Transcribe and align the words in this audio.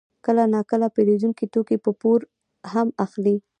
کله 0.25 0.43
ناکله 0.53 0.87
پېرودونکي 0.95 1.45
توکي 1.53 1.77
په 1.85 1.91
پور 2.01 2.19
هم 2.71 2.87
اخلي 3.05 3.35